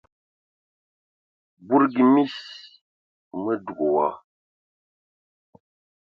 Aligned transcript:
Budugi 1.65 2.03
mis, 2.13 2.33
mə 3.43 3.53
dug 3.65 3.79
wa. 3.95 4.07